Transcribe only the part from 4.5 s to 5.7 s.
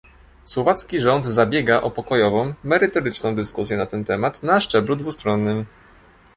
szczeblu dwustronnym